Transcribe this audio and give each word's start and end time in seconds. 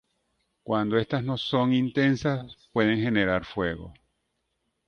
Cuando 0.63 0.97
estas 0.97 1.23
no 1.23 1.37
son 1.37 1.73
intensas 1.73 2.57
pueden 2.73 2.99
generar 3.01 3.45
fuego. 3.45 3.93